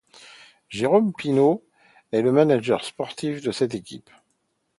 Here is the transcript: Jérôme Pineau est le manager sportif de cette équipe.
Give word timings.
Jérôme 0.69 1.13
Pineau 1.13 1.63
est 2.11 2.23
le 2.23 2.31
manager 2.31 2.83
sportif 2.83 3.43
de 3.43 3.51
cette 3.51 3.75
équipe. 3.75 4.09